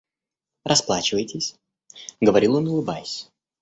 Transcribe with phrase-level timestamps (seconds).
[0.65, 1.53] Расплачивайтесь,—
[2.21, 3.29] говорил он улыбаясь.